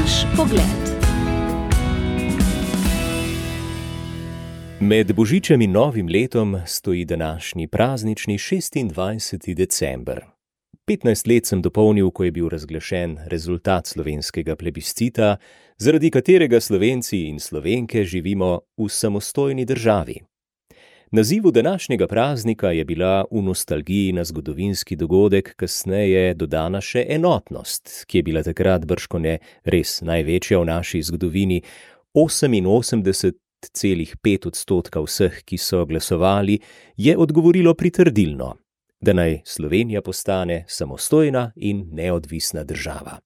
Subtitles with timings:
[0.00, 0.80] Naš pogled.
[4.80, 9.54] Med Božičem in Novim letom stoji današnji praznični 26.
[9.54, 10.20] december.
[10.88, 15.36] 15 let sem dopolnil, ko je bil razglašen rezultat slovenskega plebiscita,
[15.78, 20.29] zaradi katerega Slovenci in Slovenke živimo v samostojni državi.
[21.12, 28.18] Nazivu današnjega praznika je bila v nostalgiji na zgodovinski dogodek kasneje dodana še enotnost, ki
[28.18, 31.62] je bila takrat brškone res največja v naši zgodovini.
[32.14, 36.60] 88,5 odstotka vseh, ki so glasovali,
[36.96, 38.56] je odgovorilo pritrdilno,
[39.00, 43.18] da naj Slovenija postane samostojna in neodvisna država.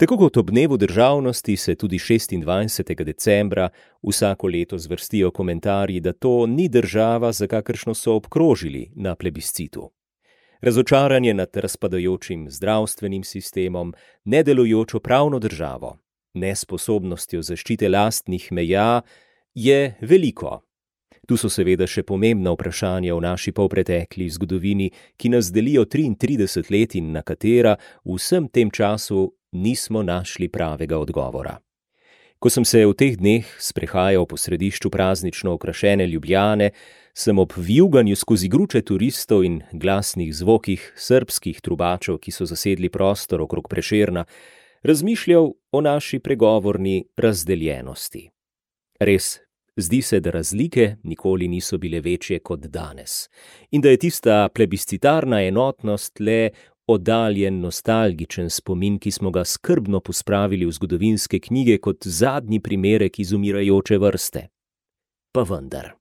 [0.00, 3.04] Tako kot ob dnevu državnosti se tudi 26.
[3.04, 3.68] decembra
[4.08, 9.90] vsako leto zvrstijo komentarji, da to ni država, za kakršno so obkrožili na plebiscitu.
[10.60, 13.94] Razočaranje nad razpadajočim zdravstvenim sistemom,
[14.24, 15.98] nedelujočo pravno državo,
[16.34, 19.02] nesposobnostjo zaščite lastnih meja
[19.54, 20.62] je veliko.
[21.26, 26.94] Tu so seveda še pomembna vprašanja v naši polpretekli zgodovini, ki nas delijo 33 let
[26.94, 31.58] in na katera v vsem tem času nismo našli pravega odgovora.
[32.38, 36.70] Ko sem se v teh dneh sprehajal po središču praznično okrašene Ljubljane,
[37.14, 43.42] sem ob vijuganju skozi gruče turistov in glasnih zvokih srpskih trubačev, ki so zasedli prostor
[43.44, 44.24] okrog preširna,
[44.82, 48.30] razmišljal o naši pregovorni razdeljenosti.
[49.00, 49.40] Res,
[49.76, 53.28] zdi se, da razlike nikoli niso bile večje kot danes
[53.70, 56.50] in da je tista plebiscitarna enotnost le
[56.92, 63.98] oddaljen, nostalgičen spomin, ki smo ga skrbno pospravili v zgodovinske knjige kot zadnji primerek izumirajoče
[63.98, 64.46] vrste.
[65.32, 65.94] Pa vendar.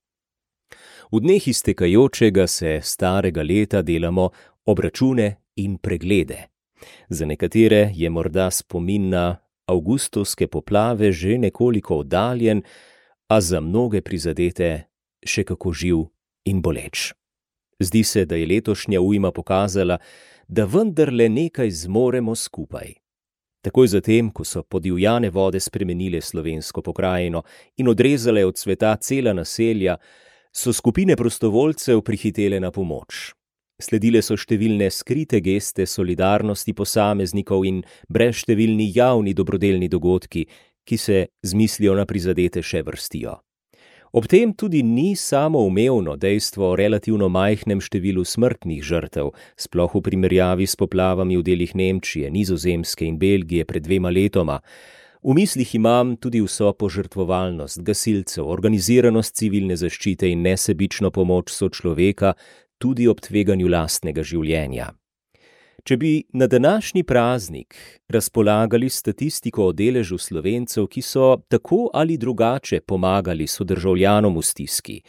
[1.12, 4.30] V dneh iztekajočega se starega leta delamo
[4.66, 6.48] obračune in preglede.
[7.10, 12.62] Za nekatere je morda spomin na avgustovske poplave že nekoliko oddaljen,
[13.30, 14.90] a za mnoge prizadete
[15.26, 15.98] še kako živ
[16.50, 17.14] in boleč.
[17.80, 20.00] Zdi se, da je letošnja ujma pokazala,
[20.50, 22.94] da vendarle nekaj zmoremo skupaj.
[23.62, 27.44] Takoj zatem, ko so podivjane vode spremenile slovensko pokrajino
[27.78, 29.98] in odrezale od sveta cela naselja,
[30.56, 33.34] so skupine prostovoljcev prihitele na pomoč.
[33.82, 40.48] Sledile so številne skrite geste solidarnosti posameznikov in brezštevilni javni dobrodelni dogodki,
[40.84, 43.38] ki se z mislijo na prizadete še vrstijo.
[44.12, 50.02] Ob tem tudi ni samo umevno dejstvo o relativno majhnem številu smrtnih žrtev, sploh v
[50.02, 54.60] primerjavi s poplavami v delih Nemčije, Nizozemske in Belgije pred dvema letoma.
[55.22, 62.34] V mislih imam tudi vso požrtvovalnost gasilcev, organiziranost civilne zaščite in nesebično pomoč sočloveka,
[62.80, 64.90] tudi ob tveganju lastnega življenja.
[65.90, 67.76] Če bi na današnji praznik
[68.14, 75.00] razpolagali statistiko o deležu slovencev, ki so tako ali drugače pomagali sodržavljanom v stiski,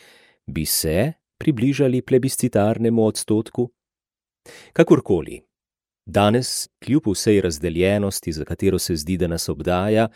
[0.47, 3.69] bi se približali plebiscitarnemu odstotku?
[4.73, 5.43] Kakorkoli,
[6.07, 10.09] danes, kljub vsej razdeljenosti, za katero se zdi, da nas obdaja,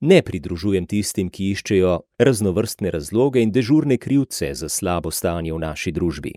[0.00, 5.92] ne pridružujem tistim, ki iščejo raznovrstne razloge in dežurne krivce za slabo stanje v naši
[5.92, 6.34] družbi.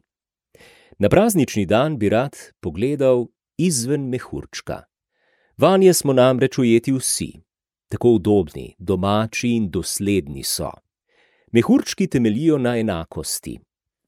[0.99, 4.83] Na praznični dan bi rad pogledal izven mehurčka.
[5.57, 7.31] Vanje smo namreč ujeti vsi,
[7.87, 10.71] tako udobni, domači in dosledni so.
[11.51, 13.59] Mehurčki temelijo na enakosti.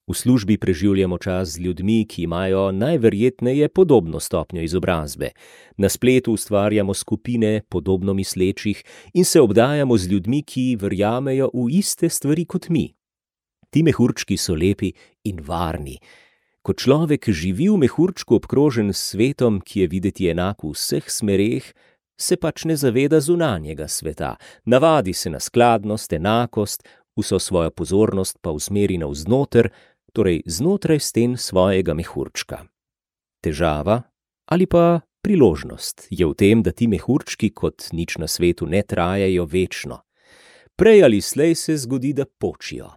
[0.08, 5.30] V službi preživljamo čas z ljudmi, ki imajo najverjetneje podobno stopnjo izobrazbe.
[5.78, 12.10] Na spletu ustvarjamo skupine podobno mislečih in se obdajamo z ljudmi, ki verjamejo v iste
[12.10, 12.94] stvari kot mi.
[13.70, 14.92] Ti mehurčki so lepi
[15.24, 15.98] in varni,
[16.66, 21.62] Ko človek živi v mehurčku obkrožen s svetom, ki je videti enak v vseh smereh,
[22.18, 26.82] se pač ne zaveda zunanjega sveta, navadi se na skladnost, enakost,
[27.14, 29.70] vso svojo pozornost pa usmeri navznoter,
[30.10, 32.66] torej znotraj sten svojega mehurčka.
[33.46, 34.02] Težava
[34.50, 39.46] ali pa priložnost je v tem, da ti mehurčki kot nič na svetu ne trajajo
[39.46, 40.02] večno.
[40.74, 42.90] Prej ali slej se zgodi, da počijo.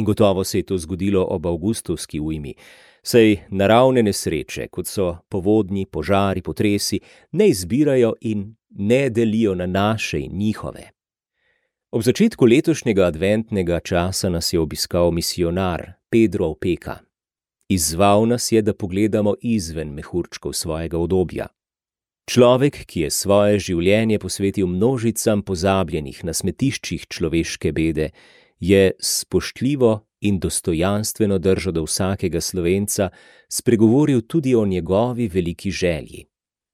[0.00, 2.54] In gotovo se je to zgodilo ob avgustovski ujmi.
[3.02, 7.00] Sej naravne nesreče, kot so povodni, požari, potresi,
[7.32, 10.88] ne izbirajo in ne delijo na naše in njihove.
[11.90, 16.98] Ob začetku letošnjega adventnega časa nas je obiskal misionar Pedro Opeka.
[17.68, 21.46] Izzval nas je, da pogledamo izven mehurčkov svojega obdobja.
[22.30, 28.10] Človek, ki je svoje življenje posvetil množicam pozabljenih na smetiščih človeške bede,
[28.60, 33.10] je spoštljivo in dostojanstveno držo do vsakega slovenca
[33.48, 36.30] spregovoril tudi o njegovi veliki želji.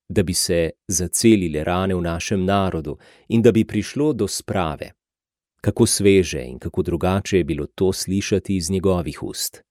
[0.09, 2.99] da bi se zacelile rane v našem narodu
[3.29, 4.93] in da bi prišlo do sprave.
[5.61, 9.63] Kako sveže in kako drugače je bilo to slišati iz njegovih ust.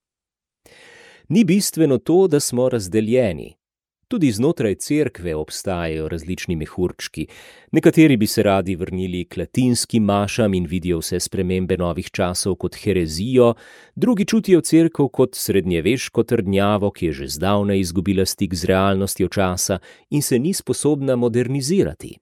[1.29, 3.55] Ni bistveno to, da smo razdeljeni,
[4.15, 7.27] Tudi znotraj cerkve obstajajo različni mehurčki.
[7.71, 12.75] Nekateri bi se radi vrnili k latinskim mašam in vidijo vse spremembe novih časov kot
[12.75, 13.53] herezijo,
[13.95, 19.79] drugi čutijo cerkev kot srednjeveško trdnjavo, ki je že zdavnaj izgubila stik z realnostjo časa
[20.09, 22.15] in se ni sposobna modernizirati.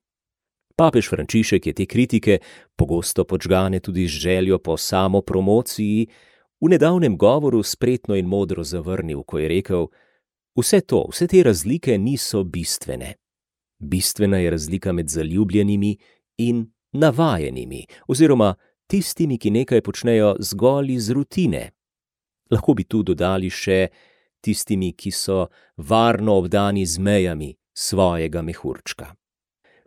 [0.75, 2.39] Papež Frančišek je te kritike,
[2.75, 6.07] pogosto počgane tudi z željo po samopromociji,
[6.61, 9.87] v nedavnem govoru spretno in modro zavrnil, ko je rekel:
[10.55, 13.13] Vse to, vse te razlike niso bistvene.
[13.79, 15.97] Bistvena je razlika med zaljubljenimi
[16.38, 18.55] in navajenimi, oziroma
[18.88, 21.71] tistimi, ki nekaj počnejo zgolj iz rutine.
[22.51, 23.88] Lahko bi tu dodali še
[24.41, 25.47] tistimi, ki so
[25.77, 29.15] varno obdani z mejami svojega mehurčka.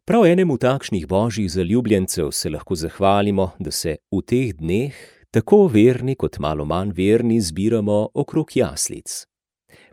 [0.04, 4.98] Prav enemu takšnih božjih zaljubljencev se lahko zahvalimo, da se v teh dneh,
[5.30, 9.26] tako verni kot malo manj verni, zbiramo okrog jaslic.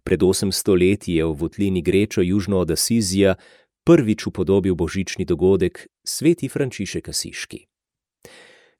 [0.04, 3.36] Pred 800 leti je v votlini Grečo južno od Asizija
[3.84, 7.66] prvič upodobil božični dogodek sveti Frančišek Asiški.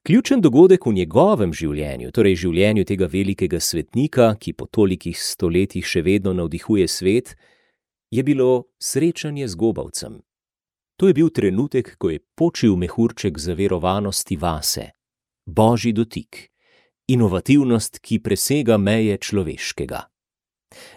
[0.04, 6.02] Ključen dogodek v njegovem življenju, torej življenju tega velikega svetnika, ki po tolikih stoletjih še
[6.04, 7.32] vedno navdihuje svet,
[8.12, 10.20] je bilo srečanje z gobavcem.
[11.00, 14.92] To je bil trenutek, ko je počil mehurček zaverovanosti vase,
[15.48, 16.52] božji dotik,
[17.08, 20.13] inovativnost, ki presega meje človeškega.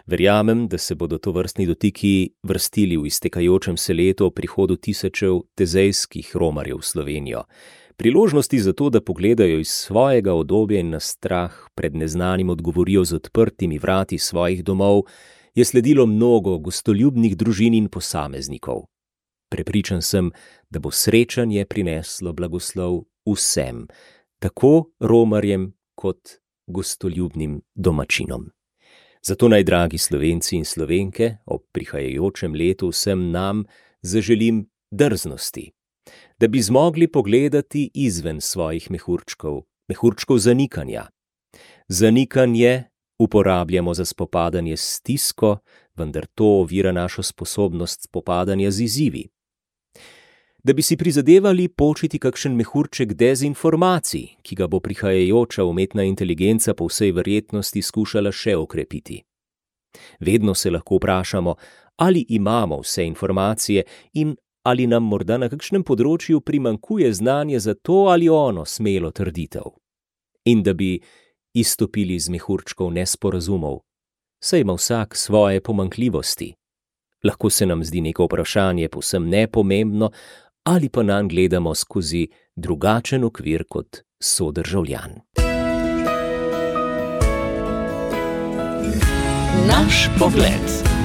[0.06, 5.42] Verjamem, da se bodo to vrstni dotiki vrstili v iztekajočem se letu o prihodu tisočev
[5.56, 7.44] tezejskih romarjev v Slovenijo.
[7.98, 13.14] Priložnosti za to, da pogledajo iz svojega odobja in na strah pred neznanim odgovorijo z
[13.14, 15.02] odprtimi vrati svojih domov,
[15.56, 18.86] je sledilo mnogo gostoljubnih družin in posameznikov.
[19.50, 20.32] Prepričan sem,
[20.70, 23.88] da bo srečanje prineslo blagoslov vsem,
[24.40, 26.38] tako romarjem kot
[26.68, 28.50] gostoljubnim domačinom.
[29.24, 33.66] Zato naj, dragi slovenci in slovenke, ob prihajajočem letu vsem nam
[34.02, 35.72] zaželim drznosti,
[36.40, 41.08] da bi zmogli pogledati izven svojih mehurčkov, mehurčkov zanikanja.
[41.88, 42.84] Zanikanje
[43.20, 45.58] uporabljamo za spopadanje s stisko,
[45.96, 49.28] vendar to ovira našo sposobnost spopadanja z izzivi.
[50.68, 56.90] Da bi si prizadevali početi kakšen mehurček dezinformacij, ki ga bo prihajajoča umetna inteligenca po
[56.90, 59.22] vsej verjetnosti skušala še okrepiti.
[60.20, 61.54] Vedno se lahko vprašamo,
[62.04, 64.36] ali imamo vse informacije in
[64.68, 69.72] ali nam morda na kakšnem področju primankuje znanje za to ali ono smelo trditev.
[70.52, 71.00] In da bi
[71.56, 73.86] izstopili iz mehurčkov nesporazumov,
[74.44, 76.52] saj ima vsak svoje pomankljivosti.
[77.24, 80.12] Lahko se nam zdi neko vprašanje povsem nepomembno,
[80.68, 85.12] ali pa nam gledamo skozi drugačen okvir kot sodržavljan.
[89.68, 90.97] Naš pogled.